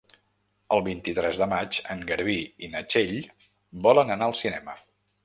[0.77, 2.37] El vint-i-tres de maig en Garbí
[2.69, 3.13] i na Txell
[3.89, 4.77] volen anar al cinema.